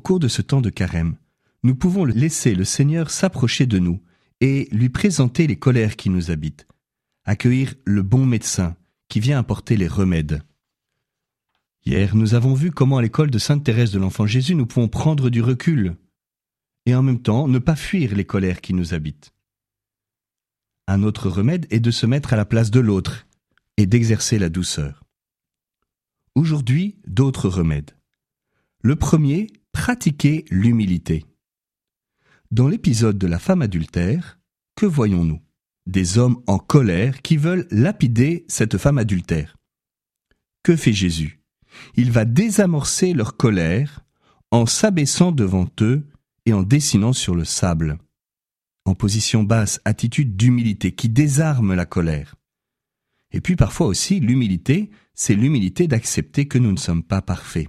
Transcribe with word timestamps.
cours 0.00 0.18
de 0.18 0.28
ce 0.28 0.42
temps 0.42 0.60
de 0.60 0.70
carême, 0.70 1.16
nous 1.62 1.74
pouvons 1.74 2.04
laisser 2.04 2.54
le 2.54 2.64
Seigneur 2.64 3.10
s'approcher 3.10 3.66
de 3.66 3.78
nous 3.78 4.02
et 4.40 4.68
lui 4.72 4.88
présenter 4.88 5.46
les 5.46 5.58
colères 5.58 5.96
qui 5.96 6.10
nous 6.10 6.30
habitent, 6.30 6.66
accueillir 7.24 7.74
le 7.84 8.02
bon 8.02 8.24
médecin 8.26 8.76
qui 9.08 9.20
vient 9.20 9.38
apporter 9.38 9.76
les 9.76 9.88
remèdes. 9.88 10.42
Hier, 11.84 12.14
nous 12.14 12.34
avons 12.34 12.54
vu 12.54 12.70
comment 12.70 12.98
à 12.98 13.02
l'école 13.02 13.30
de 13.30 13.38
Sainte 13.38 13.64
Thérèse 13.64 13.92
de 13.92 13.98
l'Enfant 13.98 14.26
Jésus 14.26 14.54
nous 14.54 14.66
pouvons 14.66 14.88
prendre 14.88 15.30
du 15.30 15.42
recul 15.42 15.96
et 16.86 16.94
en 16.94 17.02
même 17.02 17.22
temps 17.22 17.48
ne 17.48 17.58
pas 17.58 17.76
fuir 17.76 18.14
les 18.14 18.24
colères 18.24 18.60
qui 18.60 18.74
nous 18.74 18.94
habitent. 18.94 19.32
Un 20.86 21.02
autre 21.02 21.28
remède 21.28 21.66
est 21.70 21.80
de 21.80 21.90
se 21.90 22.06
mettre 22.06 22.32
à 22.32 22.36
la 22.36 22.44
place 22.44 22.70
de 22.70 22.80
l'autre 22.80 23.26
et 23.76 23.86
d'exercer 23.86 24.38
la 24.38 24.48
douceur. 24.48 25.04
Aujourd'hui, 26.34 27.00
d'autres 27.06 27.48
remèdes. 27.48 27.92
Le 28.82 28.96
premier, 28.96 29.48
pratiquer 29.72 30.44
l'humilité. 30.50 31.24
Dans 32.50 32.68
l'épisode 32.68 33.18
de 33.18 33.26
la 33.26 33.38
femme 33.38 33.62
adultère, 33.62 34.38
que 34.76 34.86
voyons-nous? 34.86 35.40
Des 35.86 36.18
hommes 36.18 36.42
en 36.46 36.58
colère 36.58 37.22
qui 37.22 37.36
veulent 37.36 37.66
lapider 37.70 38.44
cette 38.48 38.78
femme 38.78 38.98
adultère. 38.98 39.56
Que 40.62 40.76
fait 40.76 40.92
Jésus? 40.92 41.40
Il 41.94 42.10
va 42.10 42.24
désamorcer 42.24 43.12
leur 43.12 43.36
colère 43.36 44.04
en 44.50 44.66
s'abaissant 44.66 45.32
devant 45.32 45.68
eux 45.80 46.06
et 46.46 46.52
en 46.52 46.62
dessinant 46.62 47.12
sur 47.12 47.34
le 47.34 47.44
sable. 47.44 47.98
En 48.84 48.94
position 48.94 49.44
basse, 49.44 49.80
attitude 49.84 50.36
d'humilité 50.36 50.92
qui 50.92 51.08
désarme 51.08 51.74
la 51.74 51.86
colère. 51.86 52.34
Et 53.32 53.40
puis 53.40 53.56
parfois 53.56 53.86
aussi, 53.86 54.18
l'humilité, 54.20 54.90
c'est 55.14 55.34
l'humilité 55.34 55.86
d'accepter 55.86 56.48
que 56.48 56.58
nous 56.58 56.72
ne 56.72 56.78
sommes 56.78 57.04
pas 57.04 57.22
parfaits. 57.22 57.68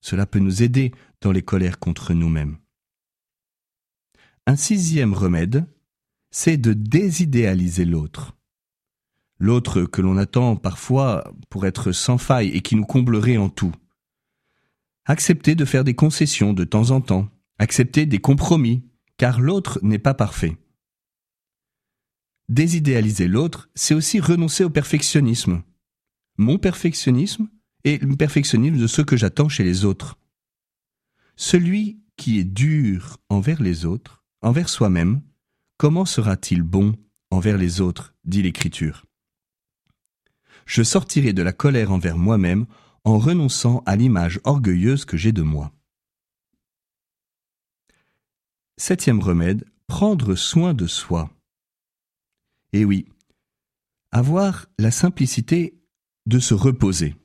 Cela 0.00 0.26
peut 0.26 0.38
nous 0.38 0.62
aider 0.62 0.92
dans 1.22 1.32
les 1.32 1.42
colères 1.42 1.78
contre 1.78 2.12
nous-mêmes. 2.12 2.58
Un 4.46 4.56
sixième 4.56 5.14
remède, 5.14 5.66
c'est 6.30 6.56
de 6.56 6.72
désidéaliser 6.72 7.84
l'autre. 7.84 8.36
L'autre 9.38 9.84
que 9.84 10.02
l'on 10.02 10.16
attend 10.16 10.56
parfois 10.56 11.32
pour 11.48 11.66
être 11.66 11.92
sans 11.92 12.18
faille 12.18 12.48
et 12.48 12.60
qui 12.60 12.76
nous 12.76 12.84
comblerait 12.84 13.36
en 13.36 13.48
tout. 13.48 13.72
Accepter 15.04 15.54
de 15.54 15.64
faire 15.64 15.84
des 15.84 15.94
concessions 15.94 16.52
de 16.52 16.64
temps 16.64 16.90
en 16.90 17.00
temps, 17.00 17.28
accepter 17.58 18.06
des 18.06 18.20
compromis, 18.20 18.84
car 19.16 19.40
l'autre 19.40 19.78
n'est 19.82 19.98
pas 19.98 20.14
parfait. 20.14 20.56
Désidéaliser 22.48 23.28
l'autre, 23.28 23.68
c'est 23.74 23.94
aussi 23.94 24.20
renoncer 24.20 24.64
au 24.64 24.70
perfectionnisme. 24.70 25.62
Mon 26.36 26.58
perfectionnisme 26.58 27.48
et 27.84 27.98
le 27.98 28.16
perfectionnisme 28.16 28.78
de 28.78 28.86
ce 28.86 29.02
que 29.02 29.16
j'attends 29.16 29.48
chez 29.48 29.64
les 29.64 29.84
autres. 29.84 30.18
Celui 31.36 32.00
qui 32.16 32.38
est 32.38 32.44
dur 32.44 33.18
envers 33.28 33.62
les 33.62 33.84
autres, 33.84 34.22
envers 34.42 34.68
soi-même, 34.68 35.22
comment 35.78 36.04
sera-t-il 36.04 36.62
bon 36.62 36.94
envers 37.30 37.56
les 37.56 37.80
autres 37.80 38.14
dit 38.24 38.42
l'Écriture. 38.42 39.06
Je 40.66 40.82
sortirai 40.82 41.32
de 41.32 41.42
la 41.42 41.52
colère 41.52 41.90
envers 41.90 42.16
moi-même 42.16 42.66
en 43.04 43.18
renonçant 43.18 43.82
à 43.86 43.96
l'image 43.96 44.40
orgueilleuse 44.44 45.04
que 45.04 45.16
j'ai 45.16 45.32
de 45.32 45.42
moi. 45.42 45.72
Septième 48.76 49.20
remède, 49.20 49.64
prendre 49.86 50.34
soin 50.34 50.74
de 50.74 50.86
soi. 50.86 51.30
Et 52.72 52.84
oui, 52.84 53.06
avoir 54.12 54.66
la 54.78 54.90
simplicité 54.90 55.78
de 56.26 56.38
se 56.38 56.54
reposer, 56.54 57.16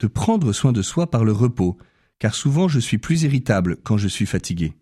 de 0.00 0.06
prendre 0.06 0.52
soin 0.52 0.72
de 0.72 0.82
soi 0.82 1.10
par 1.10 1.24
le 1.24 1.32
repos, 1.32 1.78
car 2.24 2.34
souvent 2.34 2.68
je 2.68 2.80
suis 2.80 2.96
plus 2.96 3.24
irritable 3.24 3.76
quand 3.82 3.98
je 3.98 4.08
suis 4.08 4.24
fatigué. 4.24 4.72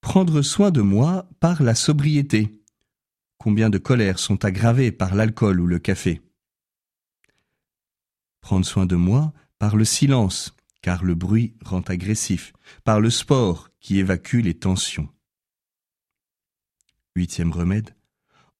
Prendre 0.00 0.42
soin 0.42 0.72
de 0.72 0.80
moi 0.80 1.28
par 1.38 1.62
la 1.62 1.76
sobriété. 1.76 2.64
Combien 3.38 3.70
de 3.70 3.78
colères 3.78 4.18
sont 4.18 4.44
aggravées 4.44 4.90
par 4.90 5.14
l'alcool 5.14 5.60
ou 5.60 5.68
le 5.68 5.78
café 5.78 6.20
Prendre 8.40 8.66
soin 8.66 8.86
de 8.86 8.96
moi 8.96 9.34
par 9.60 9.76
le 9.76 9.84
silence, 9.84 10.56
car 10.82 11.04
le 11.04 11.14
bruit 11.14 11.54
rend 11.64 11.82
agressif, 11.82 12.52
par 12.82 12.98
le 12.98 13.10
sport 13.10 13.70
qui 13.78 14.00
évacue 14.00 14.40
les 14.40 14.54
tensions. 14.54 15.08
Huitième 17.14 17.52
remède, 17.52 17.94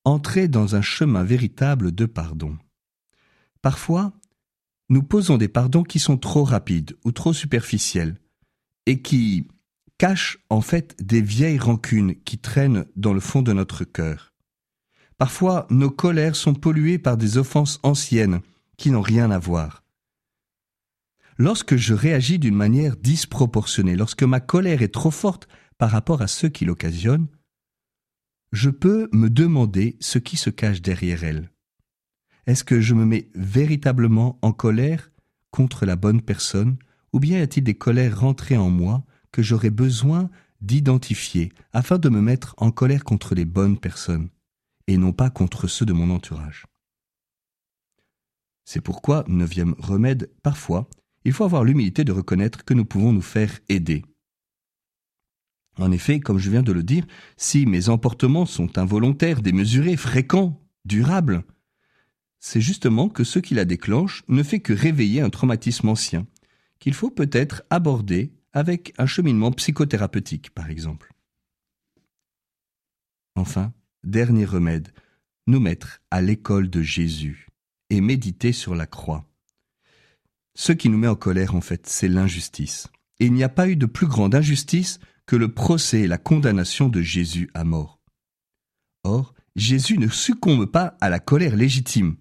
entrer 0.05 0.47
dans 0.47 0.77
un 0.77 0.83
chemin 0.83 1.25
véritable 1.25 1.91
de 1.91 2.07
pardon. 2.07 2.57
Parfois, 3.61 4.13
nous 4.89 5.03
posons 5.03 5.37
des 5.37 5.49
pardons 5.49 5.83
qui 5.83 5.99
sont 5.99 6.17
trop 6.17 6.45
rapides 6.45 6.97
ou 7.05 7.13
trop 7.13 7.33
superficiels 7.33 8.19
et 8.87 9.03
qui 9.03 9.49
cachent 9.99 10.39
en 10.51 10.61
fait 10.61 10.97
des 11.03 11.21
vieilles 11.21 11.59
rancunes 11.59 12.15
qui 12.23 12.39
traînent 12.39 12.87
dans 12.97 13.13
le 13.13 13.21
fond 13.21 13.43
de 13.43 13.53
notre 13.53 13.85
cœur. 13.85 14.33
Parfois, 15.19 15.67
nos 15.71 15.91
colères 15.91 16.37
sont 16.37 16.55
polluées 16.55 16.99
par 16.99 17.17
des 17.17 17.39
offenses 17.39 17.81
anciennes 17.83 18.41
qui 18.77 18.91
n'ont 18.91 19.01
rien 19.01 19.31
à 19.31 19.39
voir. 19.39 19.83
Lorsque 21.39 21.77
je 21.77 21.95
réagis 21.95 22.39
d'une 22.39 22.55
manière 22.55 22.97
disproportionnée, 22.97 23.97
lorsque 23.97 24.23
ma 24.23 24.41
colère 24.41 24.83
est 24.83 24.93
trop 24.93 25.11
forte 25.11 25.49
par 25.79 25.91
rapport 25.91 26.23
à 26.23 26.27
ceux 26.27 26.49
qui 26.49 26.65
l'occasionnent, 26.65 27.29
je 28.53 28.71
peux 28.71 29.09
me 29.13 29.29
demander 29.29 29.97
ce 30.01 30.19
qui 30.19 30.37
se 30.37 30.51
cache 30.51 30.81
derrière 30.81 31.25
elle. 31.25 31.51
Est-ce 32.47 32.65
que 32.65 32.81
je 32.81 32.95
me 32.95 33.05
mets 33.05 33.29
véritablement 33.35 34.39
en 34.43 34.53
colère 34.53 35.11
contre 35.51 35.87
la 35.87 35.97
bonne 35.97 36.23
personne, 36.23 36.77
ou 37.13 37.19
bien 37.19 37.39
y 37.39 37.43
a-t-il 37.43 37.65
des 37.65 37.75
colères 37.75 38.21
rentrées 38.21 38.57
en 38.57 38.71
moi 38.71 39.05
que 39.33 39.43
j'aurais 39.43 39.71
besoin 39.71 40.31
d'identifier 40.61 41.53
afin 41.73 41.99
de 41.99 42.09
me 42.09 42.21
mettre 42.21 42.55
en 42.59 42.71
colère 42.71 43.05
contre 43.05 43.35
les 43.35 43.45
bonnes 43.45 43.79
personnes, 43.79 44.29
et 44.87 44.97
non 44.97 45.13
pas 45.13 45.31
contre 45.31 45.67
ceux 45.67 45.87
de 45.87 45.93
mon 45.93 46.11
entourage? 46.11 46.67
C'est 48.65 48.81
pourquoi, 48.81 49.25
neuvième 49.29 49.75
remède, 49.79 50.31
parfois, 50.43 50.89
il 51.25 51.33
faut 51.33 51.45
avoir 51.45 51.65
l'humilité 51.65 52.05
de 52.05 52.13
reconnaître 52.13 52.65
que 52.65 52.75
nous 52.75 52.85
pouvons 52.85 53.13
nous 53.13 53.23
faire 53.23 53.59
aider. 53.69 54.05
En 55.79 55.93
effet, 55.93 56.21
comme 56.21 56.39
je 56.39 56.51
viens 56.51 56.63
de 56.63 56.73
le 56.73 56.83
dire, 56.83 57.07
si 57.37 57.67
mes 57.67 57.89
emportements 57.89 58.47
sont 58.47 58.79
involontaires, 58.79 59.43
démesurés, 59.43 59.97
fréquents, 59.97 60.61
durables, 60.85 61.45
c'est 62.47 62.61
justement 62.61 63.09
que 63.09 63.25
ce 63.25 63.41
qui 63.41 63.55
la 63.55 63.65
déclenche 63.65 64.23
ne 64.29 64.45
fait 64.45 64.61
que 64.61 64.73
réveiller 64.73 65.21
un 65.21 65.31
traumatisme 65.31 65.89
ancien, 65.89 66.29
qu'il 66.79 66.95
faut 66.95 67.11
peut-être 67.11 67.65
aborder 67.71 68.31
avec 68.53 68.95
un 68.99 69.07
cheminement 69.07 69.51
psychothérapeutique, 69.51 70.51
par 70.51 70.71
exemple. 70.71 71.13
Enfin, 73.35 73.73
dernier 74.05 74.45
remède, 74.45 74.93
nous 75.49 75.59
mettre 75.59 76.01
à 76.13 76.23
l'école 76.23 76.71
de 76.71 76.83
Jésus 76.83 77.49
et 77.91 78.01
méditer 78.01 78.53
sur 78.53 78.77
la 78.77 78.87
croix. 78.87 79.27
Ce 80.55 80.71
qui 80.71 80.89
nous 80.89 80.99
met 80.99 81.09
en 81.09 81.17
colère, 81.17 81.57
en 81.57 81.61
fait, 81.61 81.89
c'est 81.89 82.07
l'injustice. 82.07 82.87
Et 83.19 83.27
il 83.27 83.33
n'y 83.33 83.43
a 83.43 83.49
pas 83.49 83.69
eu 83.69 83.75
de 83.75 83.87
plus 83.87 84.07
grande 84.07 84.37
injustice 84.37 85.01
que 85.27 85.35
le 85.35 85.53
procès 85.53 86.03
et 86.03 86.07
la 86.07 86.17
condamnation 86.17 86.89
de 86.89 87.03
Jésus 87.03 87.51
à 87.55 87.65
mort. 87.65 87.99
Or, 89.03 89.35
Jésus 89.57 89.99
ne 89.99 90.07
succombe 90.07 90.67
pas 90.67 90.97
à 91.01 91.11
la 91.11 91.19
colère 91.19 91.57
légitime. 91.57 92.15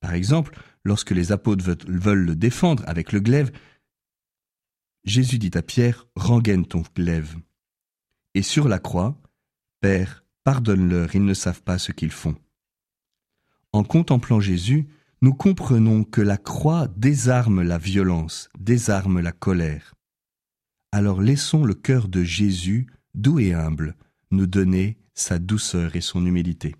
Par 0.00 0.14
exemple, 0.14 0.56
lorsque 0.84 1.10
les 1.10 1.32
apôtres 1.32 1.64
veulent 1.86 2.24
le 2.24 2.36
défendre 2.36 2.82
avec 2.86 3.12
le 3.12 3.20
glaive, 3.20 3.50
Jésus 5.04 5.38
dit 5.38 5.50
à 5.54 5.62
Pierre, 5.62 6.06
rengaine 6.16 6.66
ton 6.66 6.82
glaive. 6.94 7.36
Et 8.34 8.42
sur 8.42 8.68
la 8.68 8.78
croix, 8.78 9.20
Père, 9.80 10.24
pardonne-leur, 10.44 11.14
ils 11.14 11.24
ne 11.24 11.34
savent 11.34 11.62
pas 11.62 11.78
ce 11.78 11.92
qu'ils 11.92 12.10
font. 12.10 12.36
En 13.72 13.84
contemplant 13.84 14.40
Jésus, 14.40 14.88
nous 15.20 15.34
comprenons 15.34 16.04
que 16.04 16.20
la 16.20 16.36
croix 16.36 16.88
désarme 16.96 17.62
la 17.62 17.78
violence, 17.78 18.48
désarme 18.58 19.20
la 19.20 19.32
colère. 19.32 19.94
Alors 20.92 21.20
laissons 21.20 21.64
le 21.64 21.74
cœur 21.74 22.08
de 22.08 22.22
Jésus, 22.22 22.86
doux 23.14 23.38
et 23.38 23.52
humble, 23.52 23.96
nous 24.30 24.46
donner 24.46 24.98
sa 25.14 25.38
douceur 25.38 25.96
et 25.96 26.00
son 26.00 26.24
humilité. 26.24 26.76